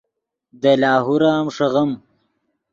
دے 0.61 0.71
لاہور 0.81 1.21
ام 1.31 1.45
ݰیغیم 1.55 1.91